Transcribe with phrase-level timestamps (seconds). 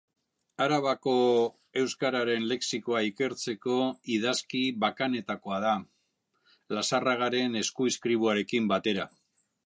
[0.63, 1.11] Arabako
[1.81, 3.75] euskararen lexikoa ikertzeko
[4.15, 5.73] idazki bakanetakoa da,
[6.77, 9.07] Lazarragaren eskuizkribuarekin batera.